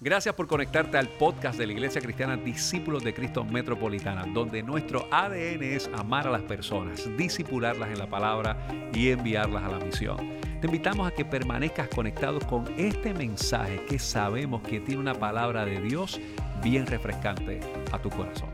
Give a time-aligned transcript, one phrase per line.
[0.00, 5.06] Gracias por conectarte al podcast de la Iglesia Cristiana Discípulos de Cristo Metropolitana, donde nuestro
[5.10, 8.58] ADN es amar a las personas, disipularlas en la palabra
[8.92, 10.16] y enviarlas a la misión.
[10.60, 15.64] Te invitamos a que permanezcas conectado con este mensaje que sabemos que tiene una palabra
[15.64, 16.20] de Dios
[16.62, 17.60] bien refrescante
[17.92, 18.50] a tu corazón.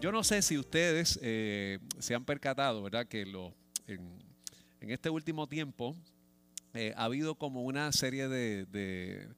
[0.00, 3.06] Yo no sé si ustedes eh, se han percatado, ¿verdad?
[3.06, 3.22] Que
[3.86, 5.94] en este último tiempo
[6.74, 9.28] eh, ha habido como una serie de,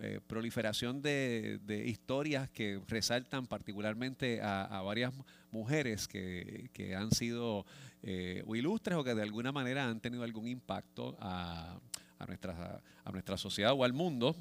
[0.00, 5.12] eh, proliferación de, historias que resaltan particularmente a, varias
[5.50, 7.64] mujeres que, han sido
[8.02, 11.78] eh, ilustres o que de alguna manera han tenido algún impacto a,
[12.26, 14.36] nuestra, a nuestra sociedad o al mundo.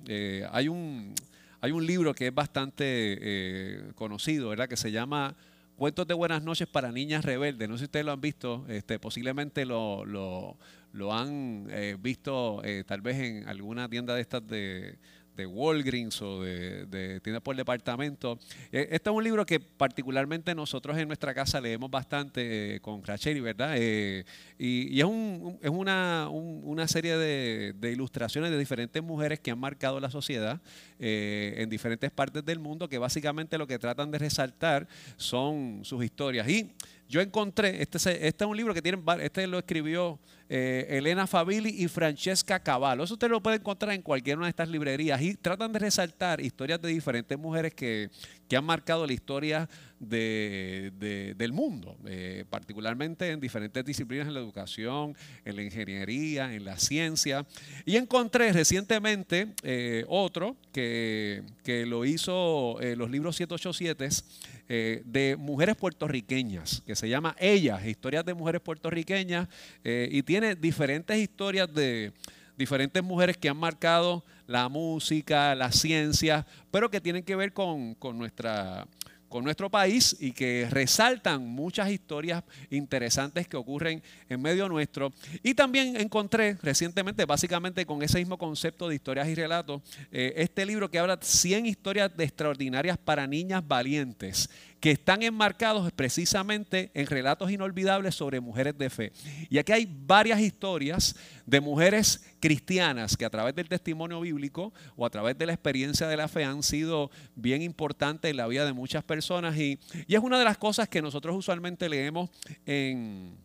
[0.51, 1.15] hay, un,
[1.61, 4.67] hay un libro que es bastante conocido, ¿verdad?
[4.67, 5.35] que se llama
[5.75, 7.67] Cuentos de Buenas noches para Niñas Rebeldes.
[7.67, 10.57] No sé si ustedes lo han visto, este, posiblemente lo,
[10.95, 14.97] lo han eh, visto eh, tal vez en alguna tienda de estas de,
[15.35, 18.39] de Walgreens o de, de, tiendas por departamento.
[18.71, 23.41] Eh, este es un libro que particularmente nosotros en nuestra casa leemos bastante con Rachel,
[23.41, 23.75] ¿verdad?
[23.77, 29.59] y, es, un, es una, una serie de, de, ilustraciones de diferentes mujeres que han
[29.59, 30.61] marcado la sociedad
[30.97, 36.47] en diferentes partes del mundo, que básicamente lo que tratan de resaltar son sus historias.
[36.47, 36.71] Y
[37.07, 41.69] yo encontré, este, este es un libro que tiene, este lo escribió eh, Elena Fabili
[41.69, 43.03] y Francesca Cavallo.
[43.03, 46.79] Eso usted lo puede encontrar en cualquiera de estas librerías y tratan de resaltar historias
[46.81, 48.11] de diferentes mujeres que,
[48.47, 49.67] que han marcado la historia
[49.99, 56.63] de, del mundo, eh, particularmente en diferentes disciplinas, en la educación, en la ingeniería, en
[56.63, 57.45] la ciencia.
[57.85, 66.81] Y encontré recientemente eh, otro que, que, lo hizo los libros 787 de mujeres puertorriqueñas,
[66.85, 69.47] que se llama Ellas, Historias de Mujeres Puertorriqueñas,
[69.83, 72.11] y tiene tiene diferentes historias de
[72.57, 77.95] diferentes mujeres que han marcado la música, la ciencia, pero que tienen que ver con,
[77.95, 78.85] con nuestra
[79.29, 85.11] con nuestro país y que resaltan muchas historias interesantes que ocurren en medio nuestro.
[85.43, 89.81] Y también encontré recientemente, básicamente con ese mismo concepto de historias y relatos,
[90.11, 94.49] eh, este libro que habla 100 historias de extraordinarias para niñas valientes
[94.85, 99.11] que están enmarcados precisamente en relatos inolvidables sobre mujeres de fe.
[99.49, 105.03] Y aquí hay varias historias de mujeres cristianas que a través del testimonio bíblico o
[105.03, 108.63] a través de la experiencia de la fe han sido bien importantes en la vida
[108.63, 112.29] de muchas personas y, y es una de las cosas que nosotros usualmente leemos
[112.67, 113.43] en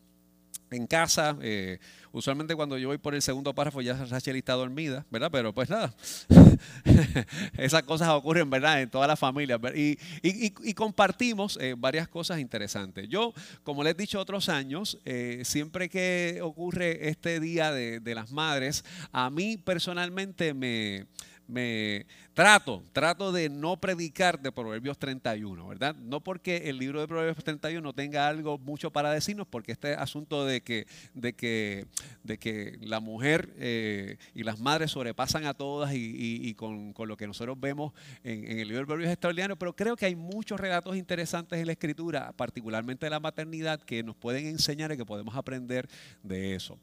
[0.71, 1.37] en casa.
[1.41, 1.79] Eh,
[2.13, 5.31] usualmente cuando yo voy por el segundo párrafo ya Rachel está dormida, ¿verdad?
[5.31, 5.95] Pero pues nada,
[7.57, 8.83] esas cosas ocurren, ¿verdad?
[8.83, 9.59] En toda la familia.
[9.75, 13.09] Y, y, compartimos eh, varias cosas interesantes.
[13.09, 13.33] Yo,
[13.63, 18.85] como les he dicho otros años, eh, siempre que ocurre este Día de las Madres,
[19.13, 21.07] a mí personalmente me
[21.51, 25.95] me trato, trato de no predicar de Proverbios 31, ¿verdad?
[25.97, 30.47] No porque el libro de Proverbios 31 tenga algo mucho para decirnos, porque este asunto
[30.47, 31.87] de que, de que,
[32.23, 37.27] de que la mujer eh, y las madres sobrepasan a todas y, con, lo que
[37.27, 41.59] nosotros vemos en, el libro de Proverbios extraordinario, pero creo que hay muchos relatos interesantes
[41.59, 45.89] en la escritura, particularmente de la maternidad, que nos pueden enseñar y que podemos aprender
[46.23, 46.79] de eso.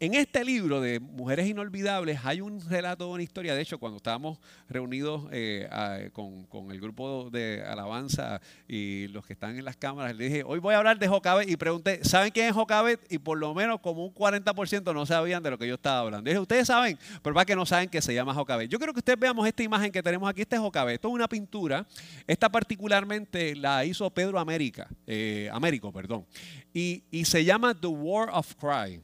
[0.00, 4.38] En este libro de Mujeres Inolvidables hay un relato una historia, de hecho, cuando estábamos
[4.68, 5.68] reunidos eh,
[6.12, 10.60] con, el grupo de alabanza y los que están en las cámaras, le dije, hoy
[10.60, 13.00] voy a hablar de Jocabet y pregunté, ¿saben quién es Jocabet?
[13.10, 16.28] Y por lo menos como un 40% no sabían de lo que yo estaba hablando.
[16.30, 18.70] dije, ustedes saben, pero para que no saben que se llama Jocabet.
[18.70, 20.94] Yo quiero que ustedes veamos esta imagen que tenemos aquí, este es Jocabet.
[20.94, 21.84] Esto es una pintura,
[22.24, 26.24] esta particularmente la hizo Pedro América, eh, Américo, perdón,
[26.72, 29.02] y, y se llama The War of Cry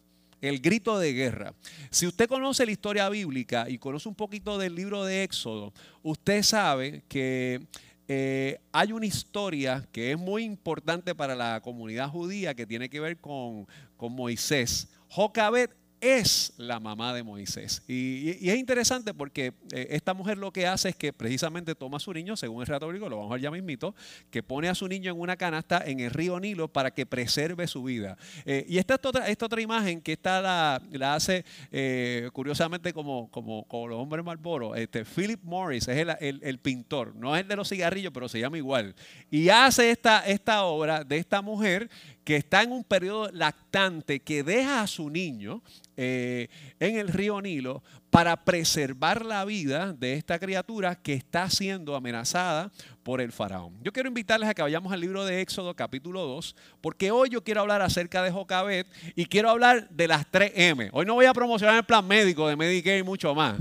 [0.49, 1.55] el grito de guerra.
[1.91, 5.73] Si usted conoce la historia bíblica y conoce un poquito del libro de Éxodo,
[6.03, 7.67] usted sabe que
[8.09, 13.01] eh, hay una historia que es muy importante para la comunidad judía que tiene que
[13.01, 13.67] ver con,
[13.97, 14.89] con Moisés.
[15.09, 17.83] Jocabet es la mamá de Moisés.
[17.89, 22.01] Y, es interesante porque eh, esta mujer lo que hace es que precisamente toma a
[22.01, 23.95] su niño, según el relato bíblico, lo vamos a ver ya mismito,
[24.31, 27.67] que pone a su niño en una canasta en el río Nilo para que preserve
[27.67, 28.19] su vida.
[28.45, 33.65] Eh, y esta, otra, esta otra imagen que esta la, hace eh, curiosamente como, como,
[33.67, 37.57] como, los hombres Marlboro, este, Philip Morris es el, el, pintor, no es el de
[37.57, 38.95] los cigarrillos, pero se llama igual.
[39.31, 41.89] Y hace esta, esta obra de esta mujer
[42.25, 45.63] que está en un periodo lactante, que deja a su niño
[45.97, 46.49] eh,
[46.81, 52.71] en el río Nilo para preservar la vida de esta criatura que está siendo amenazada
[53.03, 53.75] por el faraón.
[53.83, 57.45] Yo quiero invitarles a que vayamos al libro de Éxodo capítulo 2, porque hoy yo
[57.45, 60.91] quiero hablar acerca de Jocabet y quiero hablar de las 3 M.
[60.93, 63.61] Hoy no voy a promocionar el plan médico de Medicaid y mucho más.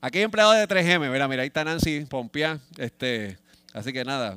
[0.00, 2.58] Aquí hay empleados de 3M, mira, mira, ahí está Nancy Pompia.
[2.76, 3.38] Este,
[3.72, 4.36] así que nada,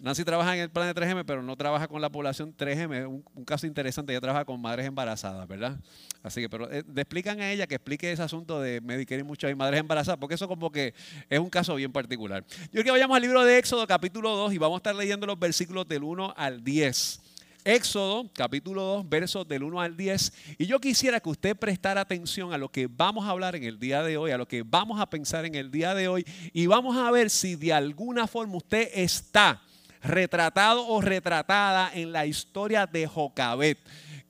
[0.00, 3.06] Nancy trabaja en el plan de 3M, pero no trabaja con la población 3M.
[3.06, 5.78] Un, un caso interesante, ella trabaja con madres embarazadas, ¿verdad?
[6.22, 9.24] Así que, pero eh, le explican a ella que explique ese asunto de Medicare y
[9.24, 10.94] muchas madres embarazadas, porque eso como que
[11.28, 12.44] es un caso bien particular.
[12.48, 15.26] Yo quiero que vayamos al libro de Éxodo, capítulo 2, y vamos a estar leyendo
[15.26, 17.20] los versículos del 1 al 10.
[17.64, 20.32] Éxodo, capítulo 2, versos del 1 al 10.
[20.56, 23.78] Y yo quisiera que usted prestara atención a lo que vamos a hablar en el
[23.78, 26.24] día de hoy, a lo que vamos a pensar en el día de hoy,
[26.54, 29.60] y vamos a ver si de alguna forma usted está
[30.02, 33.78] retratado o retratada en la historia de Jocabet,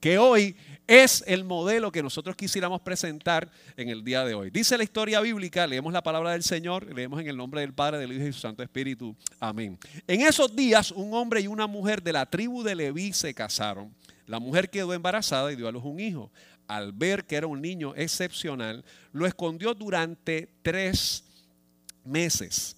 [0.00, 0.56] que hoy
[0.90, 4.50] es el modelo que nosotros quisiéramos presentar en el día de hoy.
[4.50, 7.98] Dice la historia bíblica, leemos la palabra del Señor, leemos en el nombre del Padre,
[7.98, 9.14] del Hijo y del Santo Espíritu.
[9.38, 9.78] Amén.
[10.08, 13.94] En esos días, un hombre y una mujer de la tribu de Leví se casaron.
[14.26, 16.32] La mujer quedó embarazada y dio a luz un hijo.
[16.66, 21.22] Al ver que era un niño excepcional, lo escondió durante tres
[22.04, 22.76] meses.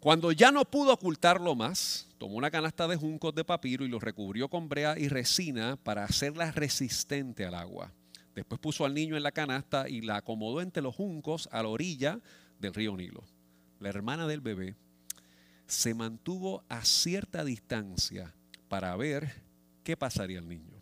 [0.00, 3.98] Cuando ya no pudo ocultarlo más, tomó una canasta de juncos de papiro y lo
[3.98, 7.92] recubrió con brea y resina para hacerla resistente al agua.
[8.32, 11.68] Después puso al niño en la canasta y la acomodó entre los juncos a la
[11.68, 12.20] orilla
[12.60, 13.24] del río Nilo.
[13.80, 14.76] La hermana del bebé
[15.66, 18.32] se mantuvo a cierta distancia
[18.68, 19.42] para ver
[19.82, 20.78] qué pasaría al niño.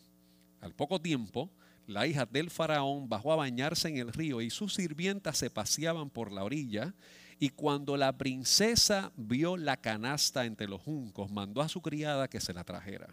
[0.61, 1.51] Al poco tiempo,
[1.87, 6.11] la hija del faraón bajó a bañarse en el río y sus sirvientas se paseaban
[6.11, 6.95] por la orilla
[7.39, 12.41] y cuando la princesa vio la canasta entre los juncos, mandó a su criada que
[12.41, 13.09] se la trajera.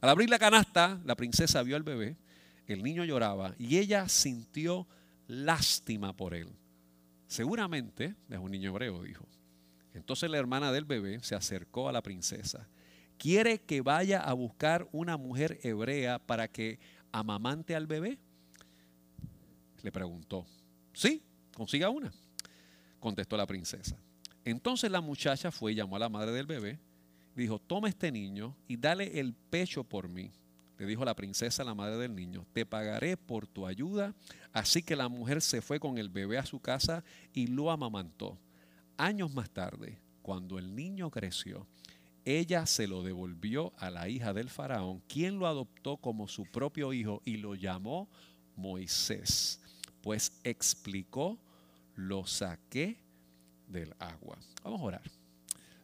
[0.00, 2.16] Al abrir la canasta, la princesa vio al bebé,
[2.66, 4.88] el niño lloraba y ella sintió
[5.28, 6.48] lástima por él.
[7.28, 9.24] Seguramente es un niño hebreo, dijo.
[9.94, 12.68] Entonces la hermana del bebé se acercó a la princesa.
[13.18, 16.80] ¿Quiere que vaya a buscar una mujer hebrea para que
[17.12, 18.18] amamante al bebé?
[19.82, 20.46] Le preguntó.
[20.92, 21.22] Sí,
[21.54, 22.12] consiga una
[23.00, 23.96] contestó la princesa.
[24.44, 26.78] Entonces la muchacha fue y llamó a la madre del bebé,
[27.34, 30.30] dijo, toma este niño y dale el pecho por mí.
[30.78, 34.14] Le dijo la princesa a la madre del niño, te pagaré por tu ayuda.
[34.52, 37.04] Así que la mujer se fue con el bebé a su casa
[37.34, 38.38] y lo amamantó.
[38.96, 41.66] Años más tarde, cuando el niño creció,
[42.24, 46.92] ella se lo devolvió a la hija del faraón, quien lo adoptó como su propio
[46.92, 48.08] hijo y lo llamó
[48.56, 49.60] Moisés,
[50.02, 51.38] pues explicó
[52.00, 52.96] lo saqué
[53.66, 54.38] del agua.
[54.64, 55.10] Vamos a orar.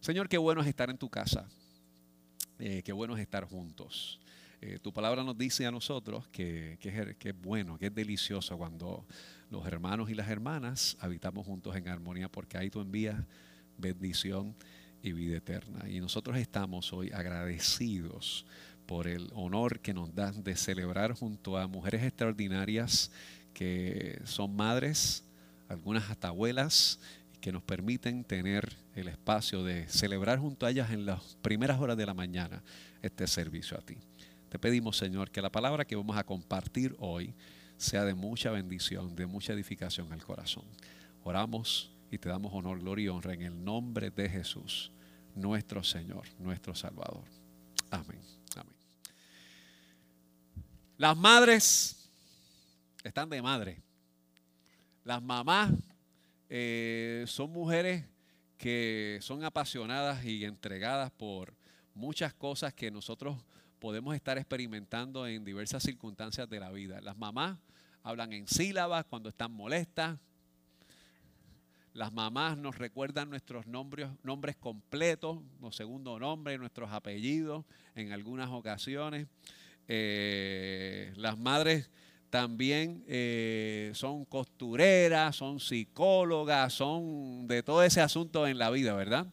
[0.01, 1.49] Señor, qué bueno es estar en tu casa.
[2.59, 4.21] Eh, qué bueno es estar juntos.
[4.61, 6.89] Eh, tu palabra nos dice a nosotros que, que,
[7.29, 9.05] es, bueno, que es delicioso cuando
[9.51, 13.23] los hermanos y las hermanas habitamos juntos en armonía, porque ahí tú envías
[13.77, 14.55] bendición
[15.03, 15.89] y vida eterna.
[15.89, 18.47] Y nosotros estamos hoy agradecidos
[18.87, 23.11] por el honor que nos dan de celebrar junto a mujeres extraordinarias
[23.53, 25.26] que son madres,
[25.69, 26.99] algunas hasta abuelas,
[27.41, 31.97] que nos permiten tener el espacio de celebrar junto a ellas en las primeras horas
[31.97, 32.63] de la mañana
[33.03, 33.99] este servicio a ti.
[34.49, 37.35] Te pedimos, Señor, que la palabra que vamos a compartir hoy
[37.77, 40.65] sea de mucha bendición, de mucha edificación al corazón.
[41.23, 44.91] Oramos y te damos honor, gloria y honra en el nombre de Jesús,
[45.35, 47.25] nuestro Señor, nuestro Salvador.
[47.91, 48.21] Amén.
[48.57, 48.75] Amén.
[50.97, 52.09] Las madres
[53.05, 53.86] están de madre.
[55.07, 55.73] Las mamás
[56.49, 58.05] eh, son mujeres
[58.59, 61.55] que son apasionadas y entregadas por
[61.95, 63.39] muchas cosas que nosotros
[63.79, 67.01] podemos estar experimentando en diversas circunstancias de la vida.
[67.03, 67.57] Las mamás
[68.03, 70.19] hablan en sílabas cuando están molestas.
[71.93, 78.51] Las mamás nos recuerdan nuestros nombres, nombres completos, los segundos nombres, nuestros apellidos en algunas
[78.51, 79.29] ocasiones.
[79.87, 81.91] Eh, las madres
[82.31, 89.27] también eh, son costureras, son psicólogas, son de todo ese asunto en la vida, ¿verdad?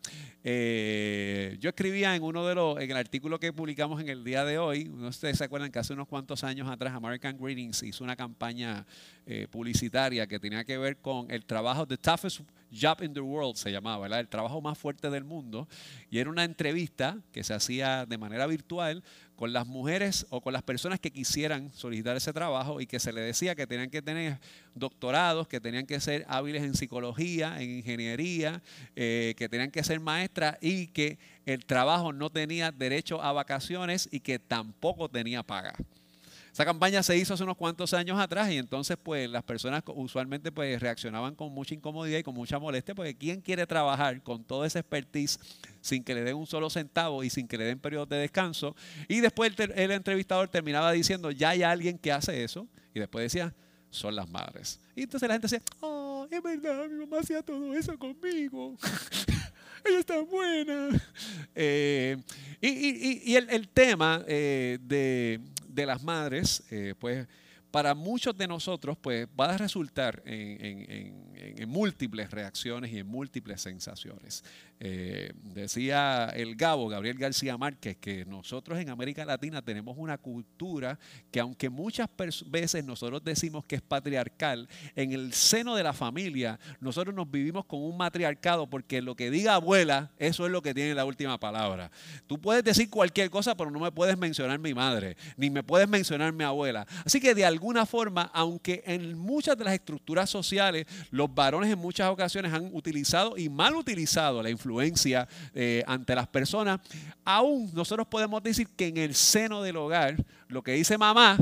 [0.44, 4.44] Eh, yo escribía en uno de los, en el artículo que publicamos en el día
[4.44, 8.16] de hoy, ustedes se acuerdan que hace unos cuantos años atrás American Greetings hizo una
[8.16, 8.86] campaña
[9.26, 12.42] eh, publicitaria que tenía que ver con el trabajo, The Toughest
[12.74, 14.20] Job in the World se llamaba, ¿verdad?
[14.20, 15.68] El trabajo más fuerte del mundo.
[16.10, 19.04] Y era una entrevista que se hacía de manera virtual
[19.36, 23.12] con las mujeres o con las personas que quisieran solicitar ese trabajo y que se
[23.12, 24.40] le decía que tenían que tener
[24.76, 28.62] doctorados, que tenían que ser hábiles en psicología, en ingeniería,
[28.96, 34.08] eh, que tenían que ser maestras y que el trabajo no tenía derecho a vacaciones
[34.12, 35.74] y que tampoco tenía paga.
[36.54, 40.52] Esa campaña se hizo hace unos cuantos años atrás y entonces pues las personas usualmente
[40.52, 44.68] pues reaccionaban con mucha incomodidad y con mucha molestia porque ¿quién quiere trabajar con toda
[44.68, 45.40] esa expertise
[45.82, 48.76] sin que le den un solo centavo y sin que le den periodos de descanso?
[49.08, 53.52] Y después el, entrevistador terminaba diciendo, ya hay alguien que hace eso y después decía,
[53.90, 54.80] son las madres.
[54.96, 58.78] Y entonces la gente decía, oh, es verdad, mi mamá hacía todo eso conmigo.
[59.86, 61.02] Ella está buena.
[61.56, 62.16] Eh,
[62.62, 65.42] y, el, tema eh, de,
[65.74, 66.64] de, las madres,
[67.00, 67.28] pues
[67.74, 71.34] para muchos de nosotros pues, va a resultar en,
[71.68, 74.44] múltiples reacciones y en múltiples sensaciones.
[74.80, 81.00] Eh, decía el Gabo, Gabriel García Márquez, que nosotros en América Latina tenemos una cultura
[81.32, 82.10] que aunque muchas
[82.46, 87.66] veces nosotros decimos que es patriarcal, en el seno de la familia nosotros nos vivimos
[87.66, 91.40] con un matriarcado porque lo que diga abuela, eso es lo que tiene la última
[91.40, 91.90] palabra.
[92.28, 95.88] Tú puedes decir cualquier cosa, pero no me puedes mencionar mi madre, ni me puedes
[95.88, 96.86] mencionar mi abuela.
[97.04, 101.80] Así que de alguna forma, aunque en muchas de las estructuras sociales los varones en
[101.80, 106.82] muchas ocasiones han utilizado y mal utilizado la influencia eh, ante las personas,
[107.24, 110.18] aún nosotros podemos decir que en el seno del hogar,
[110.50, 111.38] lo que dice mamá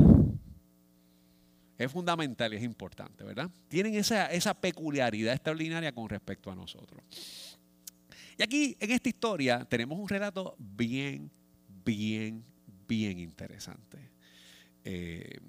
[1.76, 3.50] es fundamental y es importante, ¿verdad?
[3.68, 7.02] Tienen esa, esa peculiaridad extraordinaria con respecto a nosotros.
[8.38, 11.32] Y aquí en esta historia tenemos un relato bien,
[11.84, 12.46] bien,
[12.88, 13.98] bien interesante.
[14.84, 15.40] Eh,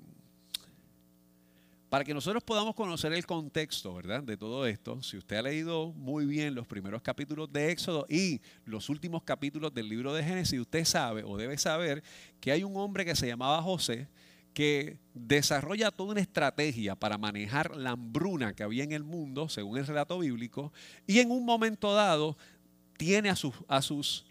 [1.92, 4.22] para que nosotros podamos conocer el contexto, ¿verdad?
[4.22, 8.40] De todo esto, si usted ha leído muy bien los primeros capítulos de Éxodo y
[8.64, 12.02] los últimos capítulos del libro de Génesis, usted sabe o debe saber
[12.40, 14.08] que hay un hombre que se llamaba José
[14.54, 19.76] que desarrolla toda una estrategia para manejar la hambruna que había en el mundo, según
[19.76, 20.72] el relato bíblico,
[21.06, 22.38] y en un momento dado
[22.96, 24.25] tiene a sus,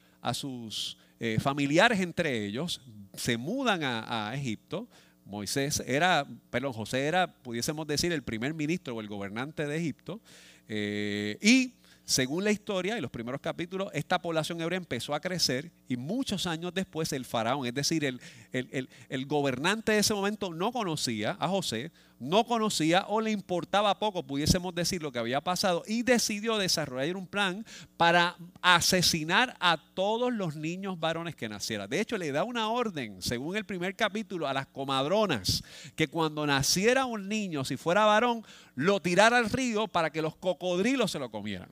[1.20, 2.82] eh, familiares entre ellos,
[3.13, 4.88] se mudan a Egipto,
[5.32, 10.20] Moisés era, perdón, José era, pudiésemos decir, el primer ministro o el gobernante de Egipto.
[10.68, 11.74] Eh, y
[12.04, 16.46] según la historia y los primeros capítulos, esta población hebrea empezó a crecer y muchos
[16.46, 18.20] años después el faraón, es decir, el,
[18.52, 24.22] el, gobernante de ese momento no conocía a José, no conocía o le importaba poco,
[24.22, 27.66] pudiésemos decir, lo que había pasado y decidió desarrollar un plan
[27.98, 31.90] para asesinar a todos los niños varones que nacieran.
[31.90, 35.63] De hecho, le da una orden, según el primer capítulo, a las comadronas,
[35.96, 40.36] que cuando naciera un niño, si fuera varón, lo tirara al río para que los
[40.36, 41.72] cocodrilos se lo comieran.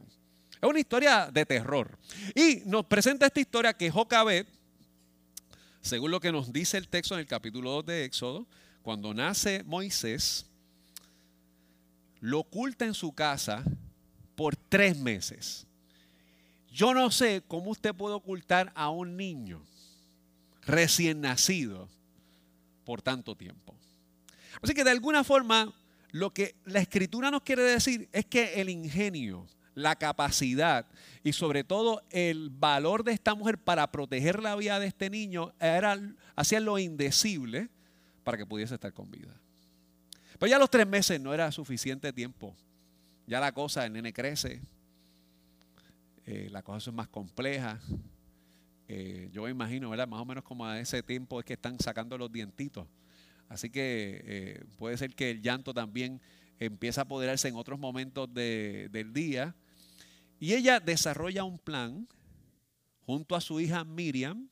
[0.60, 1.96] Es una historia de terror.
[2.34, 4.48] Y nos presenta esta historia que Jocabet,
[5.80, 8.48] según lo que nos dice el texto en el capítulo 2 de Éxodo,
[8.82, 10.46] cuando nace Moisés,
[12.20, 13.64] lo oculta en su casa
[14.36, 15.68] por tres meses.
[16.72, 19.62] Yo no sé cómo usted puede ocultar a un niño
[20.62, 21.90] recién nacido
[22.86, 23.76] por tanto tiempo.
[24.62, 25.74] Así que de alguna forma
[26.12, 30.88] lo que la escritura nos quiere decir es que el ingenio, la capacidad
[31.24, 35.54] y sobre todo el valor de esta mujer para proteger la vida de este niño
[35.60, 36.00] era,
[36.36, 37.70] hacía lo indecible
[38.30, 39.36] para que pudiese estar con vida.
[40.38, 42.56] Pero ya los tres meses no era suficiente tiempo.
[43.26, 44.62] Ya la cosa, el nene crece,
[46.28, 47.80] eh, la cosa es más compleja.
[48.88, 50.08] Eh, yo me imagino, ¿verdad?
[50.08, 52.86] Más o menos como a ese tiempo es que están sacando los dientitos.
[53.48, 56.22] Así que eh, puede ser que el llanto también
[56.60, 59.56] empieza a apoderarse en otros momentos del día.
[60.40, 62.08] Y ella desarrolla un plan
[63.08, 64.50] junto a su hija Miriam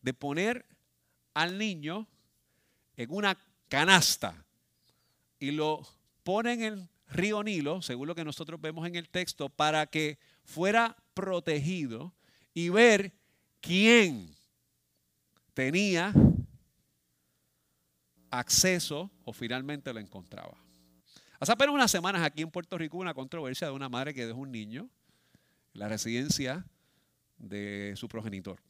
[0.00, 0.64] de poner
[1.34, 2.08] al niño
[2.96, 3.38] en una
[3.68, 4.44] canasta
[5.38, 5.86] y lo
[6.22, 10.18] pone en el río Nilo, según lo que nosotros vemos en el texto, para que
[10.44, 12.14] fuera protegido
[12.54, 13.12] y ver
[13.60, 14.34] quién
[15.54, 16.12] tenía
[18.30, 20.56] acceso o finalmente lo encontraba.
[21.38, 24.40] Hace apenas unas semanas aquí en Puerto Rico una controversia de una madre que dejó
[24.40, 24.88] un niño
[25.74, 26.66] en la residencia
[27.36, 28.60] de su progenitor.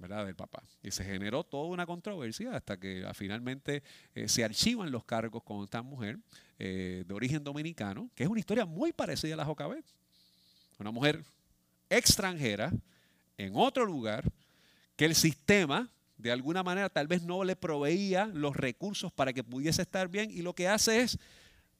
[0.00, 0.24] ¿Verdad?
[0.24, 0.62] del papá.
[0.82, 3.82] Y se generó toda una controversia hasta que ah, finalmente
[4.14, 6.18] eh, se archivan los cargos con esta mujer
[6.58, 9.84] eh, de origen dominicano, que es una historia muy parecida a la Jocabet.
[10.78, 11.22] Una mujer
[11.90, 12.72] extranjera
[13.36, 14.24] en otro lugar
[14.96, 19.44] que el sistema de alguna manera tal vez no le proveía los recursos para que
[19.44, 21.18] pudiese estar bien y lo que hace es,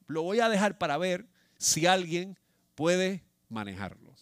[0.06, 2.38] lo voy a dejar para ver si alguien
[2.74, 4.14] puede manejarlo.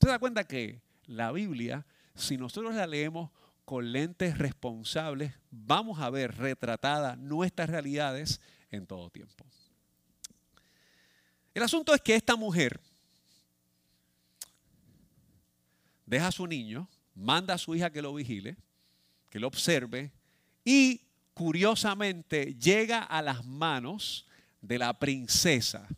[0.00, 1.84] ¿Se da cuenta que la Biblia
[2.16, 3.30] si nosotros la leemos
[3.64, 9.44] con lentes responsables, vamos a ver retratadas nuestras realidades en todo tiempo.
[11.54, 12.80] El asunto es que esta mujer
[16.04, 18.56] deja a su niño, manda a su hija que lo vigile,
[19.30, 20.12] que lo observe
[20.64, 21.02] y
[21.34, 24.26] curiosamente llega a las manos
[24.60, 25.88] de la princesa,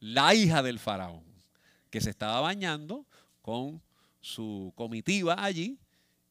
[0.00, 1.24] la hija del faraón,
[1.90, 3.06] que se estaba bañando
[3.42, 3.82] con
[4.20, 5.78] su comitiva allí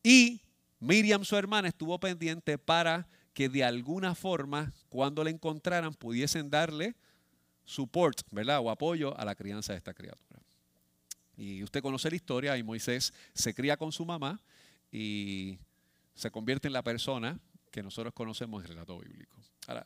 [0.04, 0.42] y
[0.80, 6.96] Miriam, su hermana, estuvo pendiente para que de alguna forma, cuando la encontraran, pudiesen darle
[7.66, 8.60] support, ¿verdad?
[8.60, 10.40] O apoyo a la crianza de esta criatura.
[11.36, 14.40] Y usted conoce la historia y Moisés se cría con su mamá
[14.92, 15.60] y
[16.16, 17.40] se convierte en la persona
[17.72, 19.38] que nosotros conocemos en el relato bíblico.
[19.68, 19.86] Ahora,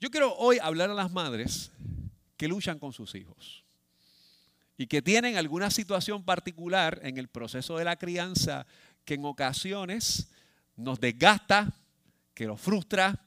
[0.00, 1.72] yo quiero hoy hablar a las madres
[2.36, 3.64] que luchan con sus hijos
[4.78, 8.64] y que tienen alguna situación particular en el proceso de la crianza
[9.04, 10.30] que en ocasiones
[10.76, 11.74] nos desgasta,
[12.32, 13.20] que nos frustra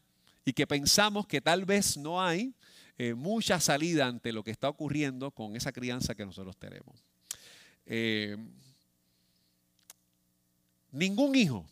[0.45, 2.55] y que pensamos que tal vez no hay
[2.97, 7.03] eh, mucha salida ante lo que está ocurriendo con esa crianza que nosotros tenemos.
[7.85, 8.37] Eh,
[10.91, 11.65] ningún hijo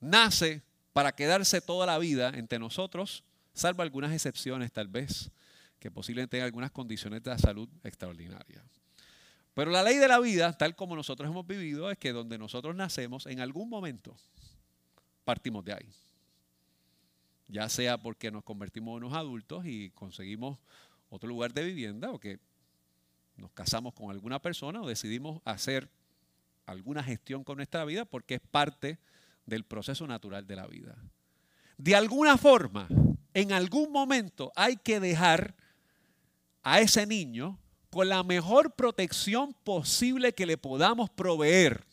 [0.00, 3.22] nace para quedarse toda la vida entre nosotros,
[3.54, 5.30] salvo algunas excepciones tal vez,
[5.78, 8.85] que posiblemente tengan algunas condiciones de salud extraordinarias.
[9.56, 12.76] Pero la ley de la vida, tal como nosotros hemos vivido, es que donde nosotros
[12.76, 14.14] nacemos, en algún momento
[15.24, 15.88] partimos de ahí.
[17.48, 20.58] Ya sea porque nos convertimos en unos adultos y conseguimos
[21.08, 22.38] otro lugar de vivienda o que
[23.38, 25.88] nos casamos con alguna persona o decidimos hacer
[26.66, 28.98] alguna gestión con nuestra vida porque es parte
[29.46, 30.98] del proceso natural de la vida.
[31.78, 32.88] De alguna forma,
[33.32, 35.54] en algún momento hay que dejar
[36.62, 37.58] a ese niño
[37.90, 41.84] con la mejor protección posible que le podamos proveer.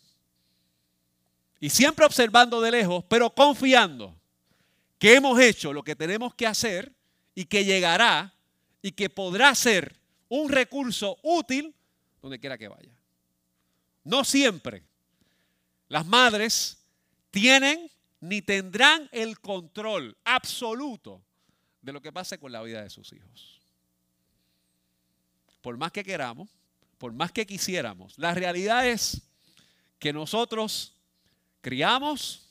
[1.59, 4.15] Y siempre observando de lejos, pero confiando
[4.99, 6.91] que hemos hecho lo que tenemos que hacer
[7.35, 8.33] y que llegará
[8.81, 9.95] y que podrá ser
[10.29, 11.73] un recurso útil
[12.21, 12.91] donde quiera que vaya.
[14.03, 14.83] No siempre
[15.87, 16.77] las madres
[17.31, 21.21] tienen ni tendrán el control absoluto
[21.81, 23.62] de lo que pase con la vida de sus hijos.
[25.63, 26.49] Por más que queramos,
[26.97, 29.21] por más que quisiéramos, la realidad es
[29.97, 30.93] que nosotros
[31.61, 32.49] criamos,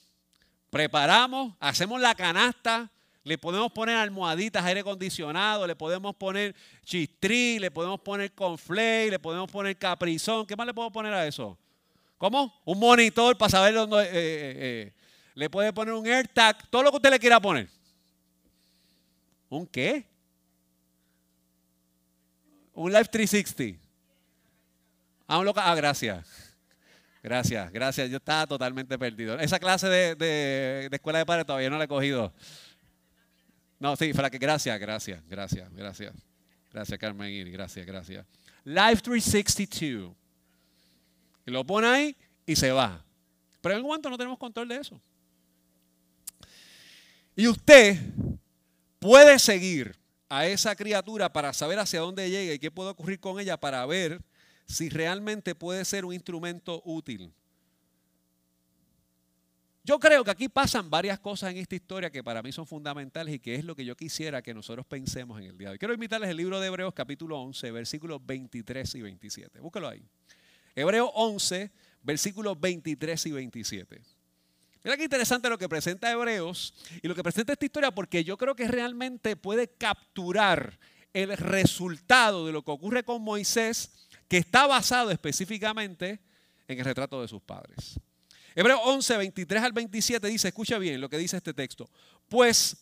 [0.70, 2.90] preparamos, hacemos la canasta,
[3.22, 9.18] le podemos poner almohaditas, aire acondicionado, le podemos poner chistri, le podemos poner conflay, le
[9.18, 10.46] podemos poner caprizón.
[10.46, 11.58] ¿Qué más le puedo poner a eso?
[12.16, 12.62] ¿Cómo?
[12.64, 14.04] Un monitor para saber dónde.
[14.04, 14.92] Eh, eh, eh,
[15.34, 17.68] le puede poner un AirTag, todo lo que usted le quiera poner.
[19.50, 20.11] ¿Un qué?
[22.74, 23.78] Un Live 360.
[25.26, 25.52] Ah, un.
[25.56, 26.56] Ah, gracias.
[27.22, 28.10] Gracias, gracias.
[28.10, 29.38] Yo estaba totalmente perdido.
[29.38, 32.32] Esa clase de, de escuela de padres todavía no la he cogido.
[33.78, 36.14] No, sí, que gracias, gracias, gracias, gracias.
[36.72, 38.26] Gracias, Carmen gracias, gracias.
[38.64, 40.14] Live 362.
[41.44, 43.04] Y lo pone ahí y se va.
[43.60, 45.00] Pero en momento no tenemos control de eso.
[47.36, 47.98] Y usted
[48.98, 49.96] puede seguir
[50.34, 53.84] a esa criatura para saber hacia dónde llega y qué puede ocurrir con ella para
[53.86, 54.22] ver
[54.66, 57.32] si realmente puede ser un instrumento útil
[59.84, 63.34] yo creo que aquí pasan varias cosas en esta historia que para mí son fundamentales
[63.34, 65.78] y que es lo que yo quisiera que nosotros pensemos en el día de hoy.
[65.78, 69.58] Quiero invitarles el libro de Hebreos capítulo 11, versículos 23 y 27.
[69.58, 70.04] Búsquelo ahí.
[70.76, 74.02] Hebreos 11, versículos 23 y 27.
[74.84, 78.36] Mira qué interesante lo que presenta Hebreos y lo que presenta esta historia porque yo
[78.36, 80.78] creo que realmente puede capturar
[81.12, 83.92] el resultado de lo que ocurre con Moisés
[84.28, 86.20] que está basado específicamente
[86.66, 88.00] en el retrato de sus padres.
[88.54, 91.88] Hebreo 11, 23 al 27 dice, escucha bien lo que dice este texto.
[92.28, 92.76] Pues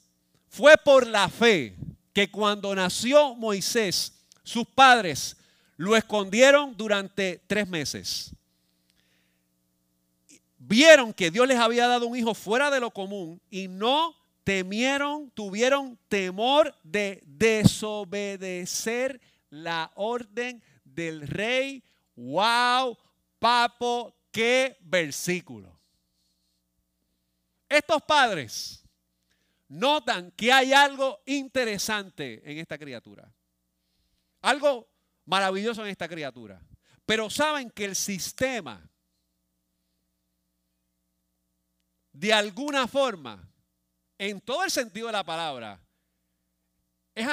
[0.49, 1.77] fue por la fe
[2.13, 5.37] que cuando nació Moisés, sus padres
[5.77, 8.33] lo escondieron durante tres meses.
[10.71, 15.29] Vieron que Dios les había dado un hijo fuera de lo común y no temieron,
[15.33, 21.83] tuvieron temor de desobedecer la orden del rey.
[22.15, 22.97] ¡Wow!
[23.41, 25.77] Papo, Qué versículo.
[27.69, 28.85] Estos padres
[29.67, 33.29] notan que hay algo interesante en esta criatura.
[34.43, 34.89] Algo
[35.25, 36.63] maravilloso en esta criatura.
[37.05, 38.89] Pero saben que el sistema,
[42.21, 43.43] de alguna forma,
[44.19, 45.81] en todo el sentido de la palabra,
[47.15, 47.27] es,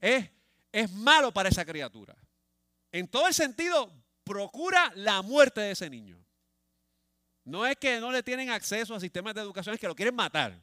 [0.00, 0.30] es,
[0.72, 2.16] es malo para esa criatura.
[2.90, 3.92] En todo el sentido,
[4.24, 6.18] procura la muerte de ese niño.
[7.44, 10.14] No es que no le tienen acceso a sistemas de educación, es que lo quieren
[10.14, 10.58] matar,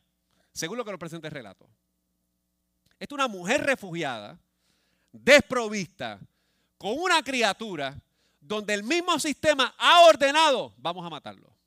[0.51, 1.69] según lo que nos presenta el relato.
[2.97, 4.39] Esta es una mujer refugiada,
[5.11, 6.19] desprovista,
[6.79, 8.01] con una criatura
[8.41, 11.58] donde el mismo sistema ha ordenado, vamos a matarlo.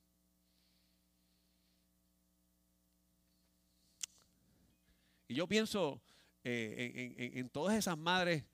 [5.33, 6.03] Y yo pienso
[6.45, 8.45] eh, en, todas esas madres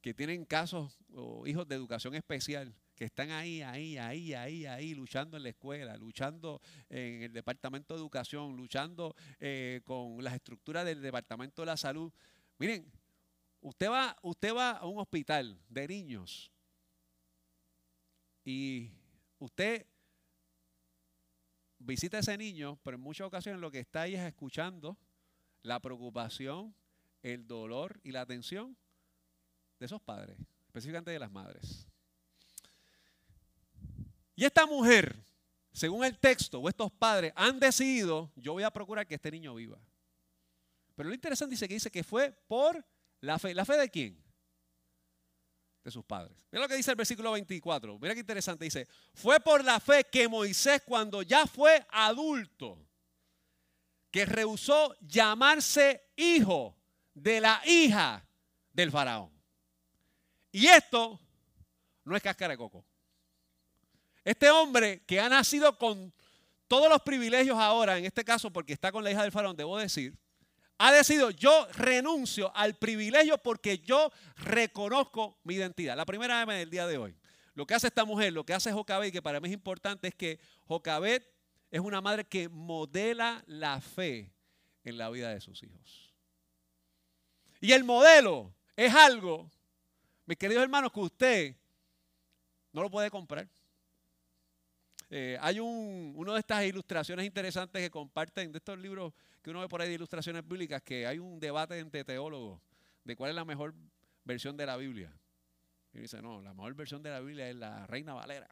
[0.00, 4.94] que tienen casos o hijos de educación especial que están ahí, ahí, ahí, ahí, ahí,
[4.94, 10.84] luchando en la escuela, luchando en el Departamento de Educación, luchando eh, con las estructuras
[10.84, 12.12] del Departamento de la Salud.
[12.58, 12.92] Miren,
[13.64, 16.52] Usted va, usted va a un hospital de niños
[18.44, 18.92] y
[19.38, 19.86] usted
[21.78, 24.98] visita a ese niño, pero en muchas ocasiones lo que está ahí es escuchando
[25.64, 26.74] la preocupación,
[27.22, 28.76] el dolor y la atención
[29.80, 31.88] de esos padres, específicamente de las madres.
[34.36, 35.16] Y esta mujer,
[35.72, 39.54] según el texto, o estos padres han decidido, yo voy a procurar que este niño
[39.54, 39.78] viva.
[40.94, 42.84] Pero lo interesante dice que dice que fue por
[43.20, 43.54] la fe.
[43.54, 44.22] ¿La fe de quién?
[45.82, 46.36] De sus padres.
[46.52, 47.98] Mira lo que dice el versículo 24.
[47.98, 48.64] Mira qué interesante.
[48.64, 52.86] Dice, fue por la fe que Moisés cuando ya fue adulto,
[54.14, 56.78] que rehusó llamarse hijo
[57.14, 58.24] de la hija
[58.72, 59.28] del faraón.
[60.52, 61.18] Y esto
[62.04, 62.84] no es cáscara de coco.
[64.22, 66.12] Este hombre que ha nacido con
[66.68, 69.76] todos los privilegios ahora, en este caso porque está con la hija del faraón, debo
[69.78, 70.16] decir,
[70.78, 75.96] ha decidido, yo renuncio al privilegio porque yo reconozco mi identidad.
[75.96, 77.16] La primera vez del día de hoy.
[77.54, 80.14] Lo que hace esta mujer, lo que hace Jocabet, que para mí es importante, es
[80.14, 81.33] que Jocabet
[81.74, 84.30] es una madre que modela la fe
[84.84, 86.14] en la vida de sus hijos.
[87.60, 89.50] Y el modelo es algo,
[90.24, 91.56] mis queridos hermanos, que usted
[92.72, 93.48] no lo puede comprar.
[95.10, 99.58] Eh, hay un, una de estas ilustraciones interesantes que comparten de estos libros que uno
[99.58, 102.60] ve por ahí de ilustraciones bíblicas, que hay un debate entre teólogos
[103.02, 103.74] de cuál es la mejor
[104.22, 105.12] versión de la Biblia.
[105.92, 108.48] Y dice, no, la mejor versión de la Biblia es la Reina Valera.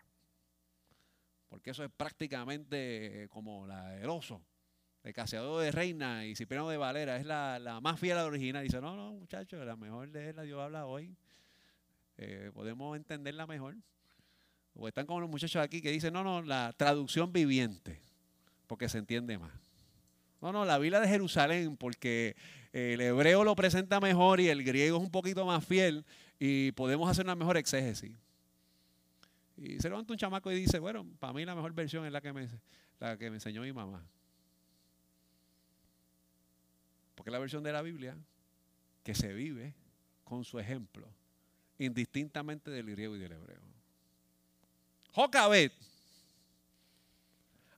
[1.52, 4.42] Porque eso es prácticamente como la el oso,
[5.04, 8.64] el caseador de reina y Cipriano de Valera, es la, más fiel a la original.
[8.64, 11.14] Dice, no, no, muchachos, la mejor de la Dios habla hoy.
[12.16, 13.76] Eh, podemos entenderla mejor.
[14.72, 18.00] O están como los muchachos aquí que dicen, no, no, la traducción viviente,
[18.66, 19.52] porque se entiende más.
[20.40, 22.34] No, no, la Biblia de Jerusalén, porque
[22.72, 26.06] el hebreo lo presenta mejor y el griego es un poquito más fiel
[26.38, 28.16] y podemos hacer una mejor exégesis.
[29.62, 32.20] Y se levanta un chamaco y dice, bueno, para mí la mejor versión es la
[32.20, 32.48] que me,
[32.98, 34.04] la que me enseñó mi mamá.
[37.14, 38.16] Porque es la versión de la Biblia
[39.04, 39.76] que se vive
[40.24, 41.06] con su ejemplo,
[41.78, 43.60] indistintamente del griego y del hebreo.
[45.12, 45.72] Jocabet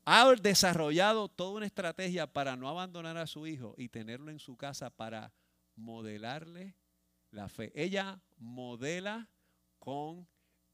[0.06, 4.56] ha desarrollado toda una estrategia para no abandonar a su hijo y tenerlo en su
[4.56, 5.32] casa para
[5.76, 6.74] modelarle
[7.30, 7.72] la fe.
[7.74, 9.28] Ella modela
[9.78, 10.26] con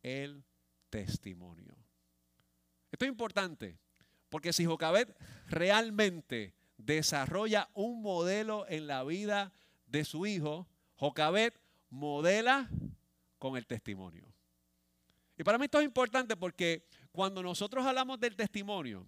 [0.03, 0.45] el
[0.91, 1.75] testimonio.
[2.91, 3.79] Esto es importante,
[4.29, 9.53] porque si Jocabet realmente desarrolla un modelo en la vida
[9.87, 12.69] de su hijo, Jocabet modela
[13.39, 14.33] con el testimonio.
[15.37, 19.07] Y para mí esto es importante porque cuando nosotros hablamos del testimonio,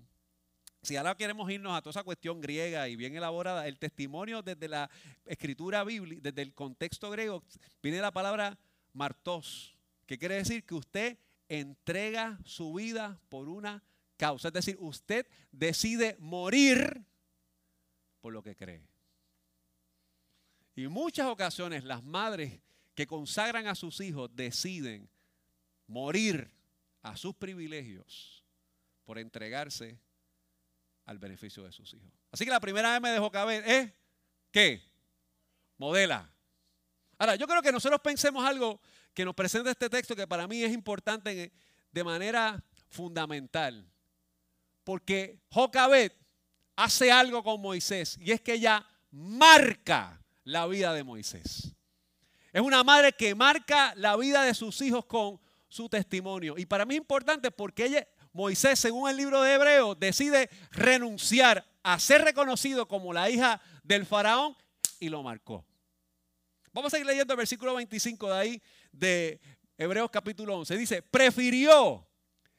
[0.82, 4.66] si ahora queremos irnos a toda esa cuestión griega y bien elaborada, el testimonio desde
[4.66, 4.90] la
[5.24, 7.44] escritura bíblica, desde el contexto griego,
[7.82, 8.58] viene la palabra
[8.92, 11.18] martos, que quiere decir que usted
[11.60, 13.84] entrega su vida por una
[14.16, 14.48] causa.
[14.48, 17.04] Es decir, usted decide morir
[18.20, 18.88] por lo que cree.
[20.74, 22.60] Y muchas ocasiones las madres
[22.94, 25.10] que consagran a sus hijos deciden
[25.86, 26.50] morir
[27.02, 28.42] a sus privilegios
[29.04, 30.00] por entregarse
[31.04, 32.10] al beneficio de sus hijos.
[32.30, 33.92] Así que la primera vez me dejó caber es
[34.50, 34.82] ¿qué?
[35.76, 36.32] Modela.
[37.18, 38.80] Ahora, yo creo que nosotros pensemos algo
[39.14, 41.52] que nos presenta este texto que para mí es importante
[41.90, 43.86] de manera fundamental.
[44.84, 46.16] Porque Jocabet
[46.76, 51.74] hace algo con Moisés y es que ella marca la vida de Moisés.
[52.52, 56.54] Es una madre que marca la vida de sus hijos con su testimonio.
[56.58, 61.64] Y para mí es importante porque ella, Moisés, según el libro de Hebreos, decide renunciar
[61.82, 64.56] a ser reconocido como la hija del faraón
[65.00, 65.64] y lo marcó.
[66.72, 69.40] Vamos a seguir leyendo el versículo 25 de ahí de
[69.76, 70.76] Hebreos capítulo 11.
[70.76, 72.06] Dice, prefirió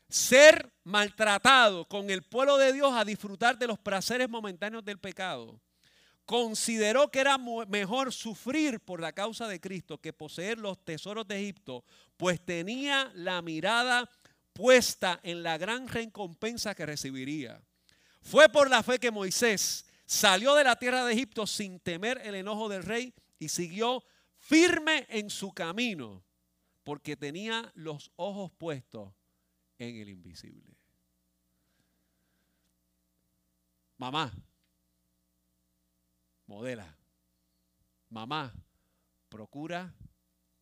[0.09, 5.61] ser maltratado con el pueblo de Dios a disfrutar de los placeres momentáneos del pecado
[6.25, 11.41] consideró que era mejor sufrir por la causa de Cristo que poseer los tesoros de
[11.41, 11.83] Egipto,
[12.17, 14.09] pues tenía la mirada
[14.53, 17.61] puesta en la gran recompensa que recibiría.
[18.21, 22.35] Fue por la fe que Moisés salió de la tierra de Egipto sin temer el
[22.35, 24.03] enojo del rey y siguió
[24.53, 26.23] firme en su camino,
[26.83, 29.11] porque tenía los ojos puestos
[29.79, 30.77] en el invisible.
[33.97, 34.31] Mamá,
[36.45, 36.95] modela.
[38.09, 38.53] Mamá,
[39.27, 39.95] procura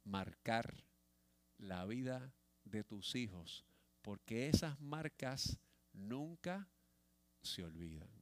[0.06, 0.86] marcar
[1.58, 3.66] la vida de tus hijos,
[4.02, 5.60] porque esas marcas
[5.92, 6.70] nunca
[7.42, 8.21] se olvidan.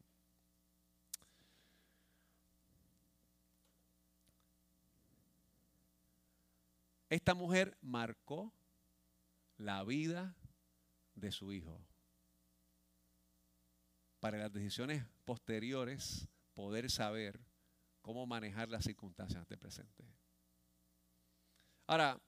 [7.09, 8.53] Esta mujer marcó
[9.57, 10.35] la vida
[11.15, 11.81] de su hijo.
[14.19, 17.39] Para las decisiones posteriores poder saber
[18.01, 20.05] cómo manejar las circunstancias de presente.
[21.87, 22.21] Ahora,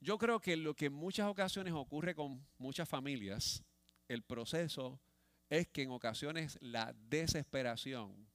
[0.00, 3.62] yo creo que lo que en muchas ocasiones ocurre con muchas familias,
[4.08, 5.00] el proceso
[5.48, 8.28] es que en ocasiones la desesperación,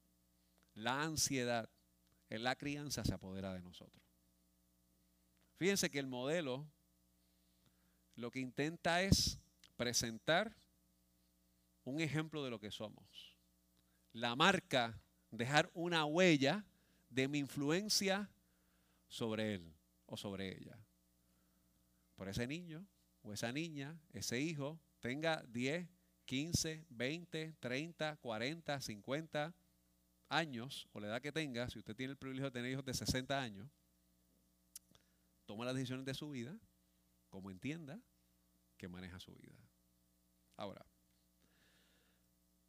[0.76, 1.70] la ansiedad
[2.30, 4.07] en la crianza se apodera de nosotros.
[5.58, 6.68] Fíjense que el modelo
[8.16, 9.40] lo que intenta es
[9.76, 10.56] presentar
[11.84, 13.36] un ejemplo de lo que somos.
[14.14, 15.00] La marca,
[15.32, 16.66] dejar una huella
[17.10, 18.30] de mi influencia
[19.08, 19.74] sobre él
[20.06, 20.78] o sobre ella.
[22.16, 22.86] Por ese niño
[23.22, 25.88] o esa niña, ese hijo, tenga 10,
[26.26, 29.56] 15, 20, 30, 40, 50
[30.30, 32.94] años o la edad que tenga, si usted tiene el privilegio de tener hijos de
[32.94, 33.70] 60 años,
[35.48, 36.56] toma las decisiones de su vida
[37.30, 38.00] como entienda
[38.78, 39.58] que maneja su vida.
[40.56, 40.86] Ahora,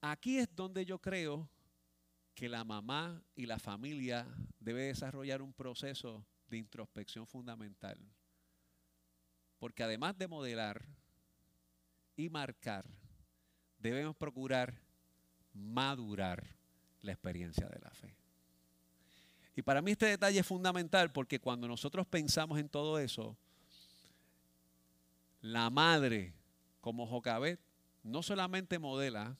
[0.01, 1.51] aquí es donde yo creo
[2.35, 4.27] que la mamá y la familia
[4.61, 7.99] debe desarrollar un proceso de introspección fundamental.
[9.59, 10.87] Porque además de modelar
[12.17, 12.89] y marcar,
[13.79, 14.81] debemos procurar
[15.53, 16.47] madurar
[17.01, 18.17] la experiencia de la fe.
[19.59, 23.37] Y para mí este detalle es fundamental porque cuando nosotros pensamos en todo eso,
[25.41, 26.33] la madre
[26.81, 27.59] como Jocabet
[28.05, 29.37] no solamente modela,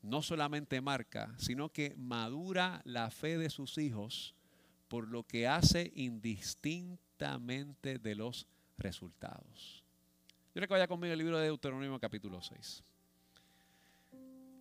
[0.00, 4.36] no solamente marca, sino que madura la fe de sus hijos
[4.86, 9.82] por lo que hace indistintamente de los resultados.
[10.30, 12.84] Yo quiero que vaya conmigo el libro de Deuteronomio capítulo 6.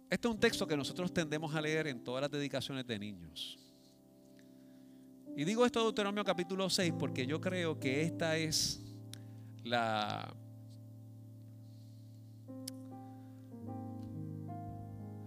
[0.09, 3.59] Este es un texto que nosotros tendemos a leer en todas las dedicaciones de niños.
[5.37, 8.81] Y digo esto de Deuteronomio capítulo 6 porque yo creo que esta es
[9.63, 10.33] la...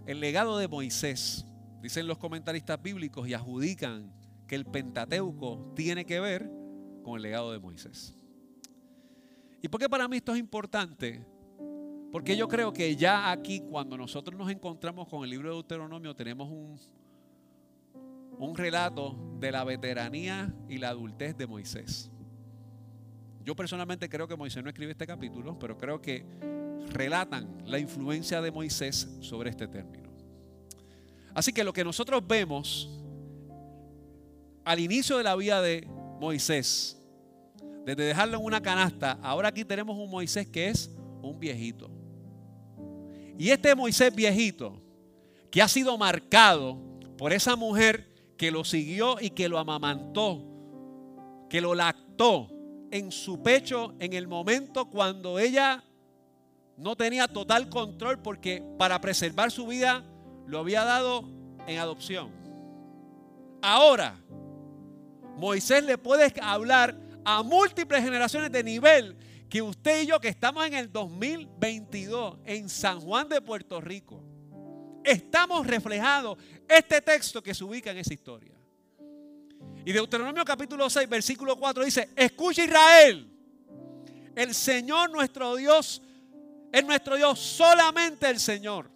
[0.07, 1.47] El legado de Moisés,
[1.81, 4.13] dicen los comentaristas bíblicos y adjudican
[4.49, 6.51] que el Pentateuco tiene que ver
[7.05, 8.13] con el legado de Moisés.
[9.63, 11.25] ¿Y por qué para mí esto es importante?
[12.11, 16.17] Porque yo creo que ya aquí, cuando nosotros nos encontramos con el libro de Deuteronomio,
[16.17, 16.81] tenemos un,
[18.41, 22.11] un relato de la veteranía y la adultez de Moisés.
[23.45, 26.25] Yo personalmente creo que Moisés no escribe este capítulo, pero creo que
[26.89, 30.11] relatan la influencia de Moisés sobre este término.
[31.35, 32.91] Así que lo que nosotros vemos
[34.65, 35.87] al inicio de la vida de
[36.19, 36.99] Moisés,
[37.85, 40.91] desde dejarlo en una canasta, ahora aquí tenemos un Moisés que es
[41.23, 41.91] un viejito.
[43.39, 44.81] Y este Moisés viejito,
[45.51, 46.79] que ha sido marcado
[47.17, 48.10] por esa mujer
[48.41, 50.43] que lo siguió y que lo amamantó,
[51.51, 52.49] que lo lactó
[52.91, 55.85] en su pecho en el momento cuando ella
[56.79, 60.07] no tenía total control porque para preservar su vida
[60.47, 61.29] lo había dado
[61.67, 62.31] en adopción.
[63.61, 64.19] Ahora,
[65.37, 69.19] Moisés le puede hablar a múltiples generaciones de nivel
[69.51, 74.25] que usted y yo que estamos en el 2022 en San Juan de Puerto Rico,
[75.05, 76.39] estamos reflejados
[76.71, 78.55] este texto que se ubica en esa historia.
[79.85, 83.29] Y Deuteronomio capítulo 6, versículo 4 dice, escucha Israel,
[84.37, 86.01] el Señor nuestro Dios
[86.73, 88.91] es nuestro Dios, solamente el Señor.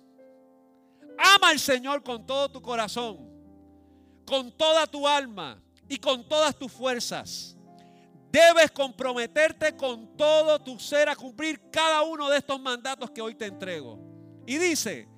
[1.18, 3.18] Ama al Señor con todo tu corazón,
[4.24, 7.56] con toda tu alma y con todas tus fuerzas.
[8.30, 13.34] Debes comprometerte con todo tu ser a cumplir cada uno de estos mandatos que hoy
[13.34, 13.98] te entrego.
[14.46, 15.08] Y dice,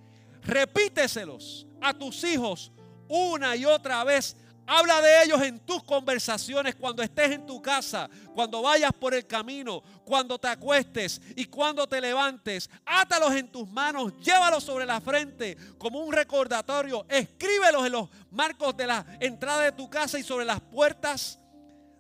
[0.43, 2.73] repíteselos a tus hijos
[3.09, 4.37] una y otra vez.
[4.69, 9.25] Habla de ellos en tus conversaciones cuando estés en tu casa, cuando vayas por el
[9.25, 12.69] camino, cuando te acuestes y cuando te levantes.
[12.85, 17.07] Átalos en tus manos, llévalos sobre la frente como un recordatorio.
[17.09, 21.39] Escríbelos en los marcos de la entrada de tu casa y sobre las puertas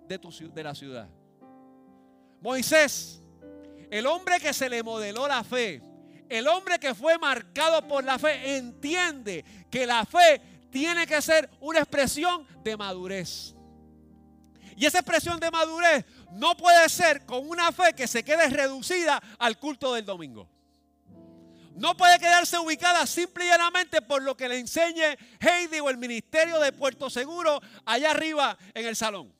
[0.08, 1.08] de, tu, de la ciudad.
[2.40, 3.22] Moisés,
[3.90, 5.80] el hombre que se le modeló la fe,
[6.28, 11.48] el hombre que fue marcado por la fe, entiende que la fe tiene que ser
[11.60, 13.54] una expresión de madurez.
[14.76, 19.22] Y esa expresión de madurez no puede ser con una fe que se quede reducida
[19.38, 20.48] al culto del domingo.
[21.74, 25.98] No puede quedarse ubicada simple y llanamente por lo que le enseñe Heidi o el
[25.98, 29.34] ministerio de Puerto Seguro allá arriba en el salón.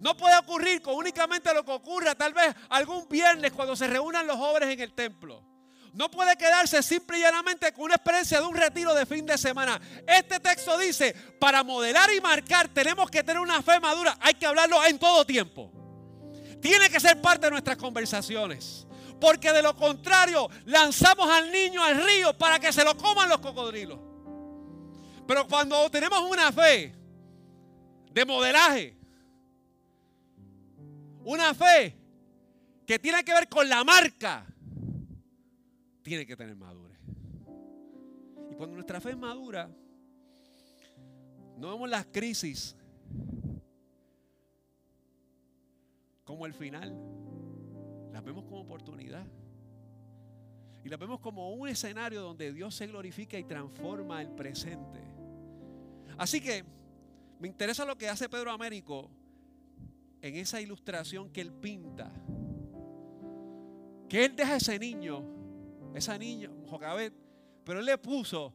[0.00, 4.26] No puede ocurrir con únicamente lo que ocurra tal vez algún viernes cuando se reúnan
[4.26, 5.49] los jóvenes en el templo.
[5.92, 9.36] No puede quedarse simple y llanamente con una experiencia de un retiro de fin de
[9.36, 9.80] semana.
[10.06, 14.16] Este texto dice, para modelar y marcar tenemos que tener una fe madura.
[14.20, 15.72] Hay que hablarlo en todo tiempo.
[16.60, 18.86] Tiene que ser parte de nuestras conversaciones.
[19.20, 23.40] Porque de lo contrario, lanzamos al niño al río para que se lo coman los
[23.40, 23.98] cocodrilos.
[25.26, 26.94] Pero cuando tenemos una fe
[28.10, 28.96] de modelaje,
[31.24, 31.96] una fe
[32.86, 34.46] que tiene que ver con la marca,
[36.10, 36.98] tiene que tener madurez.
[38.50, 39.70] Y cuando nuestra fe es madura,
[41.56, 42.74] no vemos las crisis
[46.24, 46.92] como el final,
[48.12, 49.24] las vemos como oportunidad.
[50.82, 54.98] Y las vemos como un escenario donde Dios se glorifica y transforma el presente.
[56.18, 56.64] Así que
[57.38, 59.08] me interesa lo que hace Pedro Américo
[60.20, 62.10] en esa ilustración que él pinta.
[64.08, 65.39] Que él deja a ese niño,
[65.94, 67.12] esa niña, Jocabet,
[67.64, 68.54] pero él le puso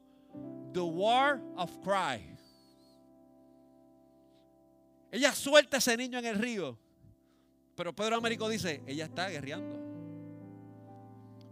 [0.74, 2.36] The War of Cry.
[5.12, 6.78] Ella suelta a ese niño en el río.
[7.76, 9.76] Pero Pedro Américo dice, ella está guerreando.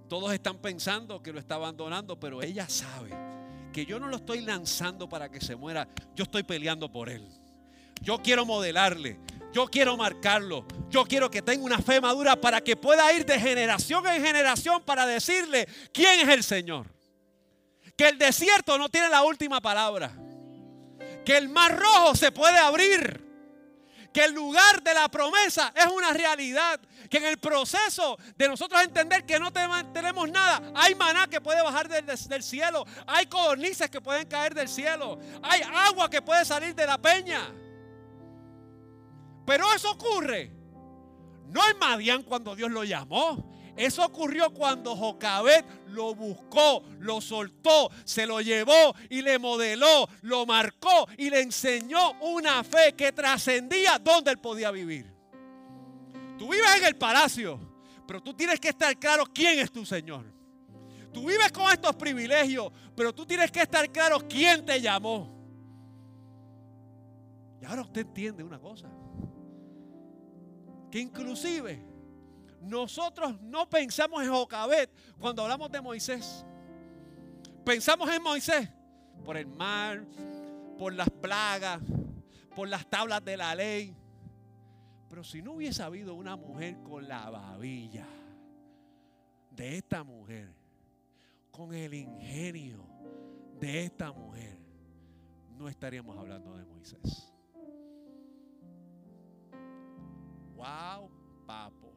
[0.08, 3.12] Todos están pensando que lo está abandonando, pero ella sabe
[3.74, 7.28] que yo no lo estoy lanzando para que se muera, yo estoy peleando por él.
[8.02, 9.18] Yo quiero modelarle,
[9.54, 13.40] yo quiero marcarlo, yo quiero que tenga una fe madura para que pueda ir de
[13.40, 16.88] generación en generación para decirle quién es el Señor.
[17.96, 20.12] Que el desierto no tiene la última palabra.
[21.24, 23.24] Que el mar rojo se puede abrir
[24.14, 28.82] que el lugar de la promesa es una realidad, que en el proceso de nosotros
[28.84, 34.00] entender que no tenemos nada, hay maná que puede bajar del, cielo, hay codornices que
[34.00, 37.52] pueden caer del cielo, hay agua que puede salir de la peña.
[39.46, 40.64] Pero eso ocurre
[41.54, 43.52] no en Madián cuando Dios lo llamó.
[43.76, 50.46] Eso ocurrió cuando Jocabet lo buscó, lo soltó, se lo llevó y le modeló, lo
[50.46, 55.12] marcó y le enseñó una fe que trascendía donde él podía vivir.
[56.38, 57.60] Tú vives en el palacio,
[58.08, 60.26] pero tú tienes que estar claro quién es tu Señor.
[61.12, 65.32] Tú vives con estos privilegios, pero tú tienes que estar claro quién te llamó.
[67.60, 68.88] Y ahora usted entiende una cosa,
[70.94, 71.84] que inclusive
[72.62, 76.46] nosotros no pensamos en Jocabet cuando hablamos de Moisés.
[77.66, 78.70] Pensamos en Moisés
[79.26, 80.06] por el mar,
[80.78, 81.82] por las plagas,
[82.56, 83.98] por las tablas de la ley.
[85.10, 88.06] Pero si no hubiese habido una mujer con la babilla
[89.50, 90.54] de esta mujer,
[91.50, 92.86] con el ingenio
[93.60, 94.60] de esta mujer,
[95.58, 97.33] no estaríamos hablando de Moisés.
[100.64, 101.10] Wow,
[101.46, 101.92] papo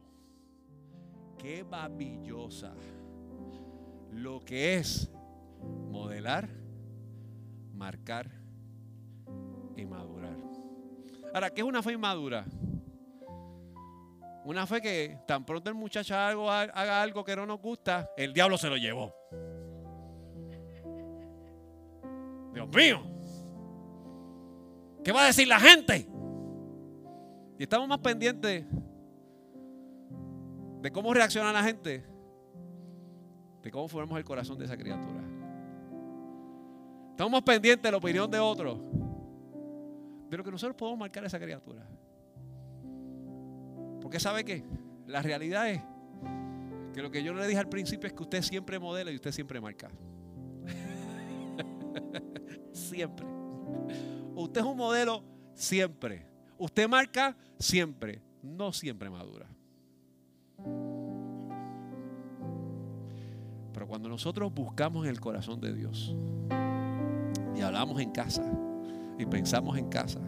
[1.38, 2.72] qué maravillosa
[4.10, 5.08] lo que es
[5.88, 6.48] modelar,
[7.72, 8.28] marcar
[9.76, 10.36] y madurar.
[11.32, 12.44] Ahora, ¿qué es una fe inmadura?
[14.44, 18.58] Una fe que tan pronto el muchacho haga algo que no nos gusta, el diablo
[18.58, 19.14] se lo llevó.
[22.52, 23.02] Dios mío,
[25.04, 26.15] ¿qué va a decir la gente?
[27.58, 28.64] Y estamos más pendientes
[30.82, 32.04] de cómo reacciona la gente,
[33.62, 35.22] de cómo formamos el corazón de esa criatura.
[37.10, 38.78] Estamos pendientes de la opinión de otros,
[40.28, 41.86] de lo que nosotros podemos marcar a esa criatura.
[44.02, 44.62] Porque sabe que
[45.06, 45.80] la realidad es
[46.92, 49.32] que lo que yo le dije al principio es que usted siempre modela y usted
[49.32, 49.90] siempre marca.
[52.72, 53.26] siempre.
[54.34, 56.35] Usted es un modelo siempre.
[56.58, 59.46] Usted marca siempre, no siempre madura.
[63.72, 66.14] Pero cuando nosotros buscamos en el corazón de Dios
[67.54, 68.42] y hablamos en casa
[69.18, 70.20] y pensamos en casa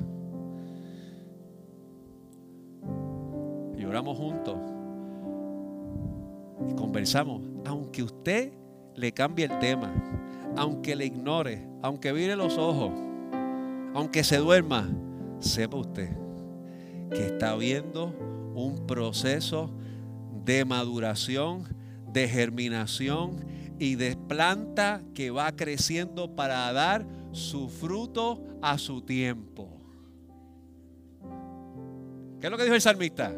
[3.79, 4.59] y oramos juntos
[6.69, 8.53] y conversamos, aunque usted
[8.95, 9.95] le cambie el tema,
[10.57, 12.93] aunque le ignore, aunque vire los ojos,
[13.95, 14.91] aunque se duerma,
[15.41, 16.11] sepa usted
[17.11, 18.15] que está viendo
[18.55, 19.71] un proceso
[20.45, 21.65] de maduración,
[22.13, 23.45] de germinación
[23.79, 29.71] y de planta que va creciendo para dar su fruto a su tiempo.
[32.41, 33.31] ¿Qué es lo que dijo el salmista?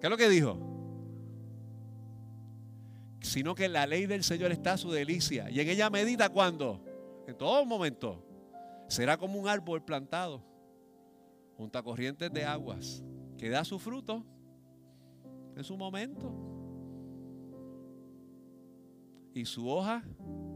[0.00, 0.58] ¿Qué es lo que dijo?
[3.20, 6.80] Sino que la ley del Señor está su delicia y en ella medita cuando,
[7.26, 8.24] en todo momento,
[8.88, 10.55] será como un árbol plantado
[11.56, 13.02] junto a corrientes de aguas
[13.38, 14.24] que da su fruto
[15.56, 16.32] en su momento.
[19.34, 20.02] Y su hoja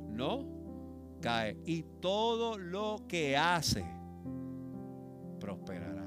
[0.09, 0.46] no
[1.20, 1.59] cae.
[1.66, 3.84] Y todo lo que hace
[5.38, 6.01] prosperará.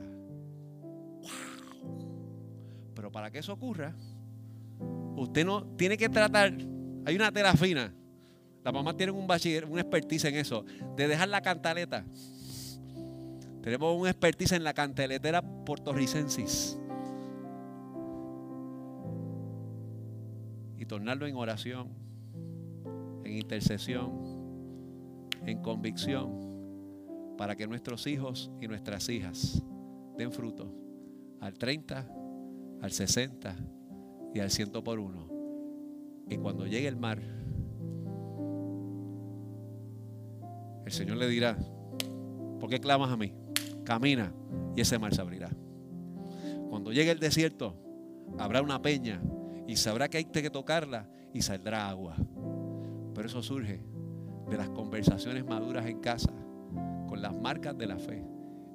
[3.13, 3.95] para que eso ocurra,
[5.15, 6.51] usted no tiene que tratar,
[7.05, 7.93] hay una tela fina,
[8.63, 10.65] las mamás tienen un bachiller, un expertise en eso,
[10.97, 12.05] de dejar la cantaleta.
[13.63, 16.77] Tenemos un expertise en la cantaletera puertorricensis.
[20.77, 21.87] Y tornarlo en oración,
[23.23, 24.11] en intercesión,
[25.45, 29.63] en convicción, para que nuestros hijos y nuestras hijas
[30.17, 30.69] den fruto
[31.39, 32.05] al 30,
[32.81, 33.55] al 60
[34.33, 35.29] y al 100 por uno.
[36.29, 37.21] Y cuando llegue el mar,
[40.85, 41.57] el Señor le dirá,
[42.59, 43.31] ¿por qué clamas a mí?
[43.83, 44.33] Camina
[44.75, 45.49] y ese mar se abrirá.
[46.69, 47.75] Cuando llegue el desierto,
[48.37, 49.21] habrá una peña
[49.67, 52.15] y sabrá que hay que tocarla y saldrá agua.
[53.13, 53.81] Pero eso surge
[54.49, 56.31] de las conversaciones maduras en casa,
[57.07, 58.23] con las marcas de la fe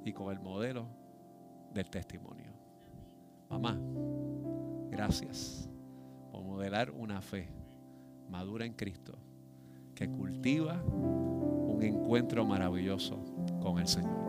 [0.05, 0.87] y con el modelo
[1.73, 2.51] del testimonio.
[3.49, 3.79] Mamá,
[4.89, 5.69] gracias
[6.31, 7.49] por modelar una fe
[8.29, 9.17] madura en Cristo
[9.95, 13.19] que cultiva un encuentro maravilloso
[13.61, 14.28] con el Señor.